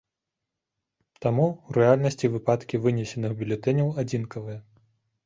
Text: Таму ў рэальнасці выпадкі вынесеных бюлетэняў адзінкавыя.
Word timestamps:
Таму 1.25 1.43
ў 1.49 1.69
рэальнасці 1.83 2.31
выпадкі 2.37 2.79
вынесеных 2.87 3.37
бюлетэняў 3.43 3.93
адзінкавыя. 4.05 4.59